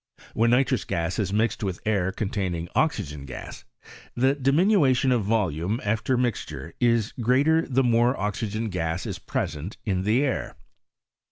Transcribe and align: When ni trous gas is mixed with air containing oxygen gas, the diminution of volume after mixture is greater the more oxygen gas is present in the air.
When 0.33 0.49
ni 0.49 0.63
trous 0.65 0.83
gas 0.87 1.19
is 1.19 1.31
mixed 1.31 1.63
with 1.63 1.79
air 1.85 2.11
containing 2.11 2.69
oxygen 2.73 3.23
gas, 3.25 3.65
the 4.15 4.33
diminution 4.33 5.11
of 5.11 5.23
volume 5.23 5.79
after 5.83 6.17
mixture 6.17 6.73
is 6.79 7.11
greater 7.21 7.67
the 7.67 7.83
more 7.83 8.19
oxygen 8.19 8.69
gas 8.69 9.05
is 9.05 9.19
present 9.19 9.77
in 9.85 10.01
the 10.01 10.23
air. 10.23 10.55